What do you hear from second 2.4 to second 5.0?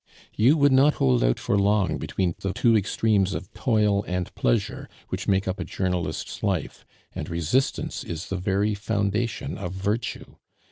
two extremes of toil and pleasure